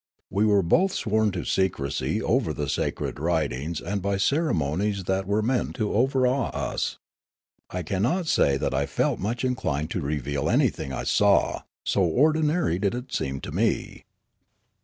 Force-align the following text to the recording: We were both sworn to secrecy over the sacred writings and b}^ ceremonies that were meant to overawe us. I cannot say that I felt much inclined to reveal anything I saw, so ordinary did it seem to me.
We 0.31 0.47
were 0.47 0.63
both 0.63 0.93
sworn 0.93 1.29
to 1.33 1.45
secrecy 1.45 2.23
over 2.23 2.53
the 2.55 2.67
sacred 2.67 3.19
writings 3.19 3.79
and 3.79 4.01
b}^ 4.01 4.19
ceremonies 4.19 5.03
that 5.03 5.27
were 5.27 5.43
meant 5.43 5.75
to 5.75 5.93
overawe 5.93 6.49
us. 6.55 6.97
I 7.69 7.83
cannot 7.83 8.25
say 8.25 8.57
that 8.57 8.73
I 8.73 8.87
felt 8.87 9.19
much 9.19 9.45
inclined 9.45 9.91
to 9.91 10.01
reveal 10.01 10.49
anything 10.49 10.91
I 10.91 11.03
saw, 11.03 11.61
so 11.85 12.01
ordinary 12.03 12.79
did 12.79 12.95
it 12.95 13.13
seem 13.13 13.41
to 13.41 13.51
me. 13.51 14.05